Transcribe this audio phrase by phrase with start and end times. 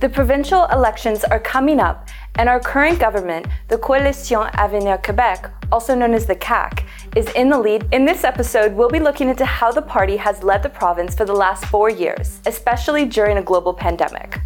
[0.00, 5.96] The provincial elections are coming up, and our current government, the Coalition Avenir Quebec, also
[5.96, 6.84] known as the CAQ,
[7.16, 7.84] is in the lead.
[7.90, 11.24] In this episode, we'll be looking into how the party has led the province for
[11.24, 14.38] the last four years, especially during a global pandemic.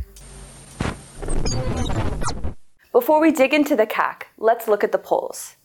[2.91, 5.57] Before we dig into the CAQ, let's look at the polls.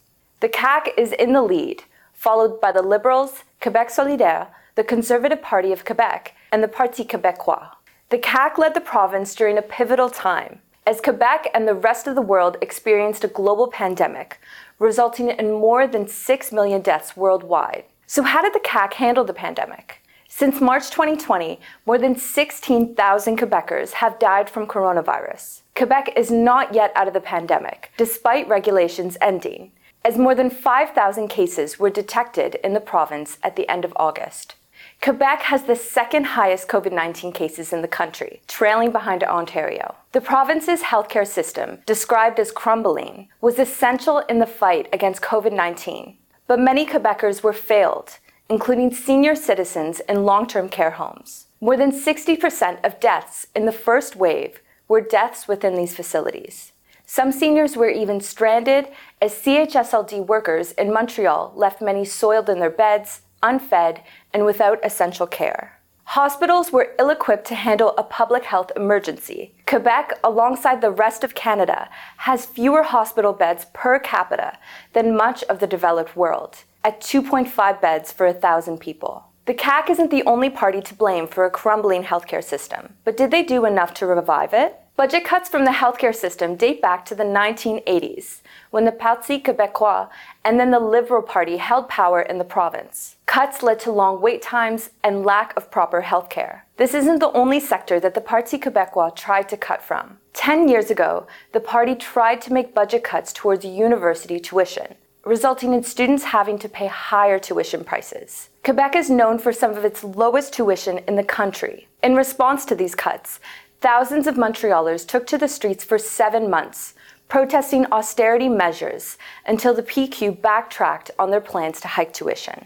[0.42, 5.72] The CAQ is in the lead, followed by the Liberals, Quebec Solidaire, the Conservative Party
[5.72, 7.77] of Quebec, and the Parti Québécois.
[8.10, 12.16] The CAQ led the province during a pivotal time, as Quebec and the rest of
[12.16, 14.40] the world experienced a global pandemic,
[14.80, 17.84] resulting in more than 6 million deaths worldwide.
[18.06, 20.02] So, how did the CAQ handle the pandemic?
[20.30, 25.64] Since March 2020, more than 16,000 Quebecers have died from coronavirus.
[25.76, 29.74] Quebec is not yet out of the pandemic, despite regulations ending,
[30.06, 34.56] as more than 5,000 cases were detected in the province at the end of August.
[35.02, 39.96] Quebec has the second highest COVID 19 cases in the country, trailing behind Ontario.
[40.12, 46.18] The province's healthcare system, described as crumbling, was essential in the fight against COVID 19.
[46.48, 48.18] But many Quebecers were failed,
[48.50, 51.48] including senior citizens in long term care homes.
[51.60, 56.72] More than 60% of deaths in the first wave were deaths within these facilities.
[57.06, 58.90] Some seniors were even stranded
[59.22, 64.02] as CHSLD workers in Montreal left many soiled in their beds, unfed,
[64.34, 65.78] and without essential care.
[66.12, 69.54] Hospitals were ill equipped to handle a public health emergency.
[69.66, 74.58] Quebec, alongside the rest of Canada, has fewer hospital beds per capita
[74.94, 79.26] than much of the developed world, at 2.5 beds for 1,000 people.
[79.48, 83.32] The CAQ isn't the only party to blame for a crumbling healthcare system, but did
[83.32, 84.78] they do enough to revive it?
[84.98, 88.42] Budget cuts from the healthcare system date back to the 1980s,
[88.72, 90.10] when the Parti Québécois
[90.44, 93.16] and then the Liberal Party held power in the province.
[93.38, 96.62] Cuts led to long wait times and lack of proper healthcare.
[96.78, 100.18] This isn't the only sector that the Parti Québécois tried to cut from.
[100.34, 105.84] Ten years ago, the party tried to make budget cuts towards university tuition, resulting in
[105.84, 108.50] students having to pay higher tuition prices.
[108.64, 111.88] Quebec is known for some of its lowest tuition in the country.
[112.02, 113.40] In response to these cuts,
[113.82, 116.96] thousands of Montrealers took to the streets for seven months,
[117.30, 122.66] protesting austerity measures until the PQ backtracked on their plans to hike tuition.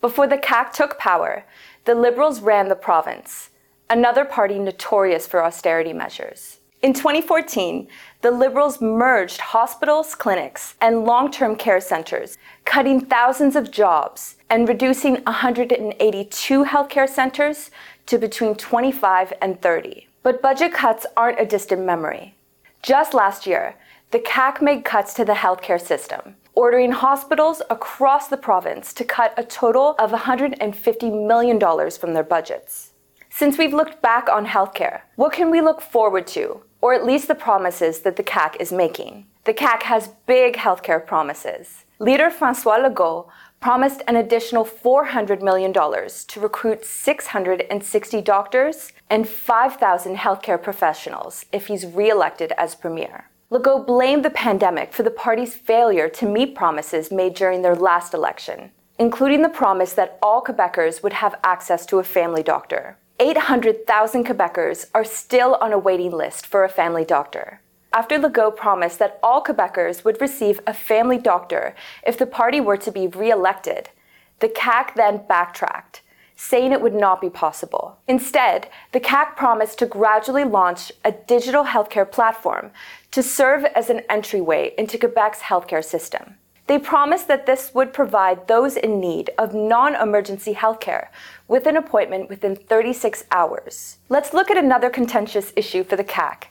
[0.00, 1.44] Before the CAQ took power,
[1.84, 3.50] the Liberals ran the province,
[3.90, 6.60] another party notorious for austerity measures.
[6.80, 7.86] In 2014,
[8.22, 14.66] the Liberals merged hospitals, clinics, and long term care centers, cutting thousands of jobs and
[14.66, 17.70] reducing 182 healthcare centers
[18.06, 20.08] to between 25 and 30.
[20.22, 22.34] But budget cuts aren't a distant memory.
[22.82, 23.74] Just last year,
[24.12, 29.32] the CAQ made cuts to the healthcare system, ordering hospitals across the province to cut
[29.38, 31.58] a total of $150 million
[31.92, 32.92] from their budgets.
[33.30, 37.28] Since we've looked back on healthcare, what can we look forward to, or at least
[37.28, 39.24] the promises that the CAQ is making?
[39.44, 41.86] The CAQ has big healthcare promises.
[41.98, 43.28] Leader Francois Legault
[43.60, 51.86] promised an additional $400 million to recruit 660 doctors and 5,000 healthcare professionals if he's
[51.86, 53.30] re-elected as premier.
[53.52, 58.14] Legault blamed the pandemic for the party's failure to meet promises made during their last
[58.14, 62.96] election, including the promise that all Quebecers would have access to a family doctor.
[63.18, 67.60] 800,000 Quebecers are still on a waiting list for a family doctor.
[67.92, 71.74] After Legault promised that all Quebecers would receive a family doctor
[72.06, 73.90] if the party were to be re elected,
[74.38, 76.02] the CAQ then backtracked
[76.40, 77.98] saying it would not be possible.
[78.08, 82.70] Instead, the CAQ promised to gradually launch a digital healthcare platform
[83.10, 86.36] to serve as an entryway into Quebec's healthcare system.
[86.66, 91.08] They promised that this would provide those in need of non emergency healthcare
[91.46, 93.98] with an appointment within 36 hours.
[94.08, 96.44] Let's look at another contentious issue for the CAQ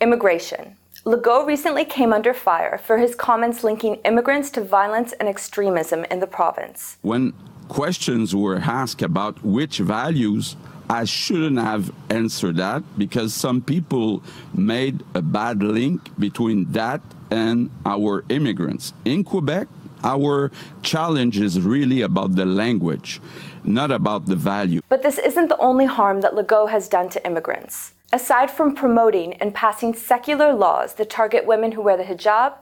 [0.00, 0.76] immigration.
[1.04, 6.18] Legault recently came under fire for his comments linking immigrants to violence and extremism in
[6.18, 6.96] the province.
[7.02, 7.32] When
[7.68, 10.56] questions were asked about which values,
[10.88, 14.22] I shouldn't have answered that because some people
[14.54, 18.92] made a bad link between that and our immigrants.
[19.04, 19.66] In Quebec,
[20.04, 20.52] our
[20.82, 23.20] challenge is really about the language,
[23.64, 24.80] not about the value.
[24.88, 27.94] But this isn't the only harm that Legault has done to immigrants.
[28.12, 32.54] Aside from promoting and passing secular laws that target women who wear the hijab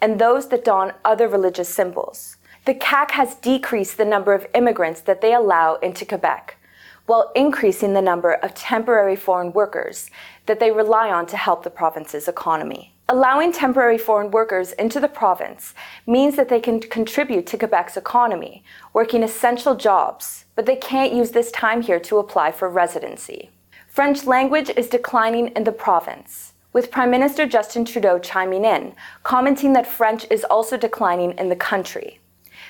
[0.00, 5.00] and those that don other religious symbols, the CAQ has decreased the number of immigrants
[5.00, 6.56] that they allow into Quebec,
[7.06, 10.10] while increasing the number of temporary foreign workers
[10.46, 12.94] that they rely on to help the province's economy.
[13.08, 15.74] Allowing temporary foreign workers into the province
[16.06, 18.62] means that they can contribute to Quebec's economy,
[18.92, 23.50] working essential jobs, but they can't use this time here to apply for residency.
[23.88, 26.52] French language is declining in the province.
[26.72, 31.56] with Prime Minister Justin Trudeau chiming in, commenting that French is also declining in the
[31.56, 32.18] country.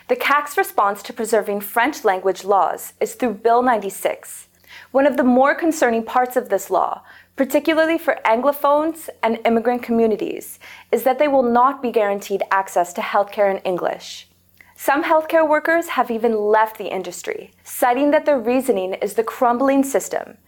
[0.09, 4.49] The CAQ's response to preserving French language laws is through Bill 96.
[4.91, 7.03] One of the more concerning parts of this law,
[7.37, 10.59] particularly for Anglophones and immigrant communities,
[10.91, 14.29] is that they will not be guaranteed access to healthcare in English.
[14.77, 19.85] Some healthcare workers have even left the industry, citing that their reasoning is the crumbling
[19.85, 20.39] system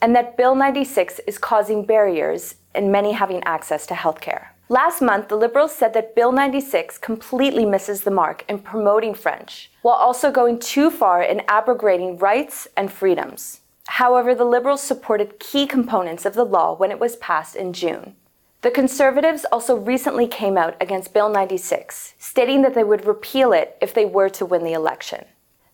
[0.00, 4.48] and that Bill 96 is causing barriers in many having access to healthcare.
[4.70, 9.70] Last month, the Liberals said that Bill 96 completely misses the mark in promoting French,
[9.82, 13.60] while also going too far in abrogating rights and freedoms.
[13.88, 18.16] However, the Liberals supported key components of the law when it was passed in June.
[18.62, 23.76] The Conservatives also recently came out against Bill 96, stating that they would repeal it
[23.82, 25.26] if they were to win the election.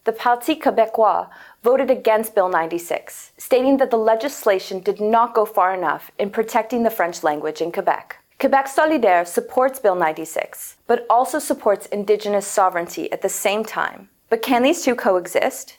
[0.03, 1.29] The Parti Québécois
[1.63, 6.83] voted against Bill 96, stating that the legislation did not go far enough in protecting
[6.83, 8.17] the French language in Quebec.
[8.41, 14.09] Quebec Solidaire supports Bill 96, but also supports Indigenous sovereignty at the same time.
[14.31, 15.77] But can these two coexist?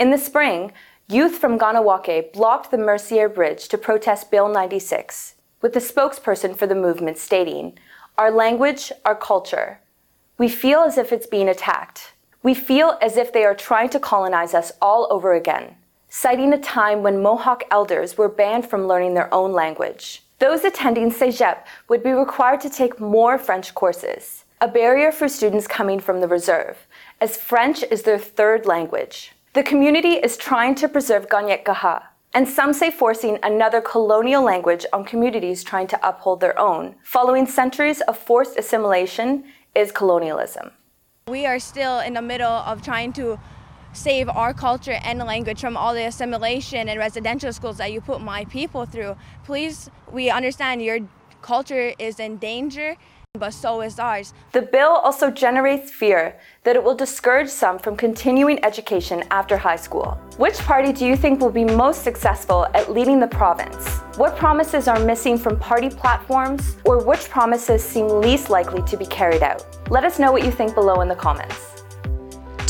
[0.00, 0.72] In the spring,
[1.06, 6.66] youth from Kahnawake blocked the Mercier Bridge to protest Bill 96, with the spokesperson for
[6.66, 7.78] the movement stating,
[8.18, 9.78] Our language, our culture.
[10.36, 12.14] We feel as if it's being attacked.
[12.42, 15.76] We feel as if they are trying to colonize us all over again,
[16.08, 20.24] citing a time when Mohawk elders were banned from learning their own language.
[20.40, 21.58] Those attending CEGEP
[21.88, 26.28] would be required to take more French courses, a barrier for students coming from the
[26.28, 26.78] reserve,
[27.20, 29.32] as French is their third language.
[29.52, 35.04] The community is trying to preserve Kanien'kehá:ka, and some say forcing another colonial language on
[35.04, 39.44] communities trying to uphold their own, following centuries of forced assimilation,
[39.74, 40.70] is colonialism.
[41.28, 43.38] We are still in the middle of trying to
[43.92, 48.20] save our culture and language from all the assimilation and residential schools that you put
[48.20, 49.16] my people through.
[49.44, 51.00] Please, we understand your
[51.42, 52.96] culture is in danger
[53.38, 54.34] but so is ours.
[54.50, 59.76] The bill also generates fear that it will discourage some from continuing education after high
[59.76, 60.18] school.
[60.36, 63.98] Which party do you think will be most successful at leading the province?
[64.16, 69.06] What promises are missing from party platforms, or which promises seem least likely to be
[69.06, 69.64] carried out?
[69.90, 71.69] Let us know what you think below in the comments.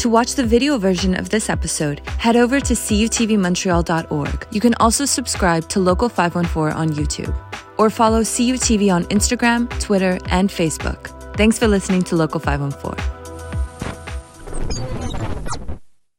[0.00, 4.47] To watch the video version of this episode, head over to cutvmontreal.org.
[4.50, 7.37] You can also subscribe to Local 514 on YouTube
[7.76, 11.08] or follow CUTV on Instagram, Twitter, and Facebook.
[11.37, 13.20] Thanks for listening to Local 514.